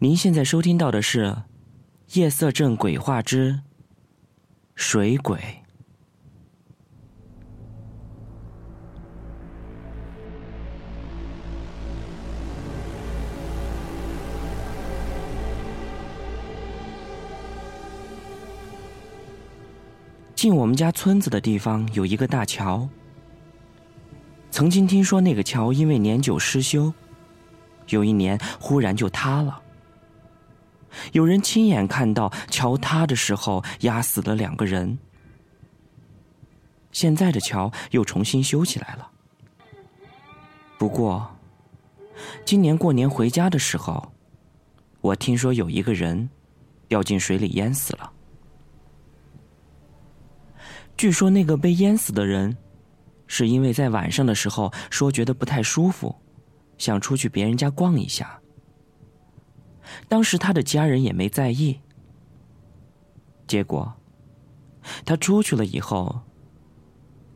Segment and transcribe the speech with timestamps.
[0.00, 1.24] 您现在收听到的是
[2.12, 3.62] 《夜色镇鬼话之
[4.76, 5.36] 水鬼》。
[20.36, 22.88] 进我们家村子的地方有一个大桥，
[24.52, 26.94] 曾经听说那个桥因为年久失修，
[27.88, 29.62] 有一年忽然就塌了。
[31.12, 34.98] 有人亲眼看到桥塌的时候压死了两个人。
[36.90, 39.10] 现在的桥又重新修起来了。
[40.78, 41.28] 不过，
[42.44, 44.12] 今年过年回家的时候，
[45.00, 46.28] 我听说有一个人
[46.88, 48.12] 掉进水里淹死了。
[50.96, 52.56] 据说那个被淹死的人，
[53.26, 56.14] 是因为在晚上的时候说觉得不太舒服，
[56.78, 58.40] 想出去别人家逛一下。
[60.08, 61.80] 当时他的家人也没在意，
[63.46, 63.92] 结果
[65.04, 66.20] 他出去了以后，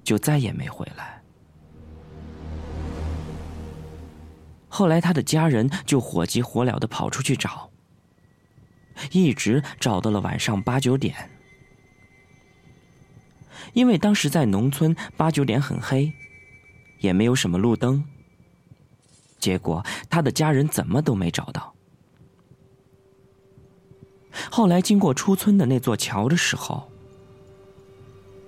[0.02, 1.22] 就再也没回来。
[4.68, 7.70] 后来他的家人就火急火燎的跑出去找，
[9.10, 11.30] 一直找到了晚上八九点。
[13.74, 16.12] 因为当时在农村，八九点很黑，
[17.00, 18.02] 也没有什么路灯。
[19.38, 21.74] 结果他的家人怎么都没找到。
[24.54, 26.86] 后来经过出村的那座桥的时候，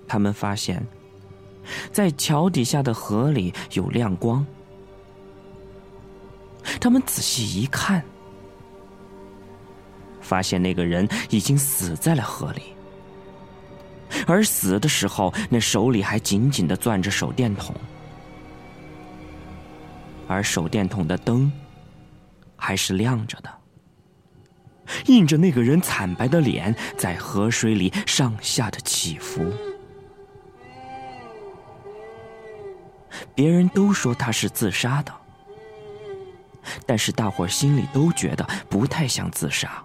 [0.07, 0.87] 他们发现，
[1.91, 4.45] 在桥底下的河里有亮光。
[6.79, 8.05] 他们仔细一看，
[10.21, 12.61] 发现那个人已经死在了河里，
[14.27, 17.75] 而死的时候，那手里还紧紧的攥着手电筒，
[20.29, 21.51] 而手电筒的灯
[22.57, 23.51] 还是亮着的。
[25.07, 29.53] 映着那个人惨白的脸，在河水里上下的起伏。
[33.35, 35.13] 别人都说他是自杀的，
[36.85, 39.83] 但是大伙心里都觉得不太像自杀，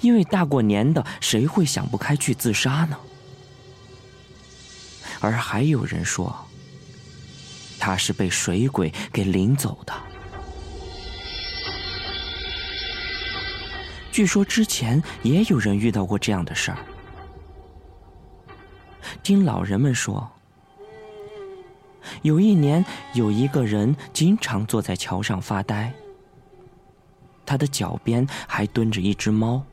[0.00, 2.96] 因为大过年的，谁会想不开去自杀呢？
[5.20, 6.46] 而还有人说，
[7.78, 9.92] 他是被水鬼给领走的。
[14.10, 16.78] 据说之前也有人遇到过这样的事儿。
[19.22, 20.28] 听老人们说，
[22.22, 25.92] 有一年有一个人经常坐在桥上发呆，
[27.46, 29.64] 他的脚边还蹲着一只猫。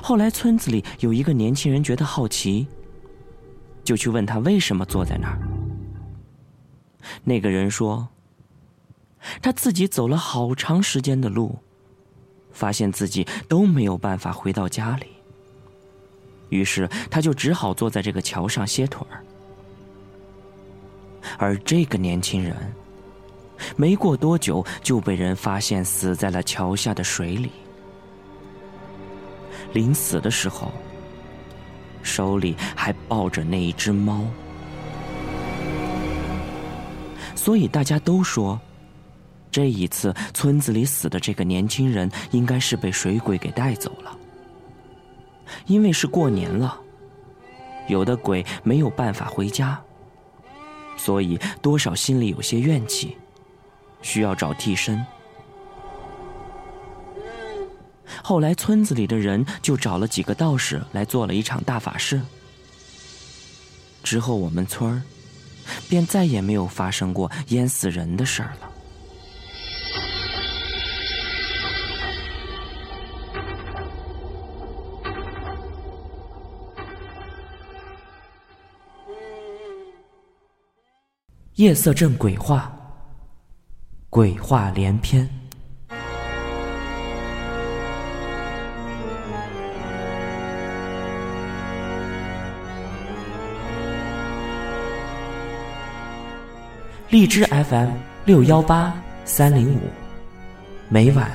[0.00, 2.68] 后来村子里有一个年轻人觉得好奇，
[3.82, 5.38] 就去问他为什么坐在那儿。
[7.24, 8.08] 那个人说，
[9.42, 11.58] 他自己走了好长时间的路。
[12.52, 15.06] 发现自己都没有办法回到家里，
[16.48, 19.24] 于是他就只好坐在这个桥上歇腿儿。
[21.38, 22.56] 而这个年轻人，
[23.76, 27.50] 没过多久就被人发现死在了桥下的水里。
[29.72, 30.72] 临死的时候，
[32.02, 34.24] 手里还抱着那一只猫，
[37.36, 38.60] 所以大家都说。
[39.50, 44.16] 这一次，村子里死的这个年轻人应该是被水鬼给带走了。
[45.66, 46.78] 因为是过年了，
[47.88, 49.80] 有的鬼没有办法回家，
[50.96, 53.16] 所以多少心里有些怨气，
[54.00, 55.04] 需要找替身。
[58.22, 62.20] 后来村子里的人就找了几个道士来做了一场大法事。
[64.04, 65.02] 之后我们村儿
[65.88, 68.69] 便再也没有发生过淹死人的事儿了。
[81.60, 82.72] 夜色镇鬼话，
[84.08, 85.28] 鬼话连篇。
[97.10, 97.90] 荔枝 FM
[98.24, 99.80] 六幺八三零五，
[100.88, 101.30] 每晚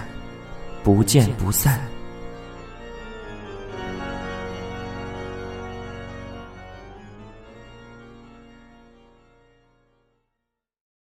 [0.83, 1.79] 不见不散。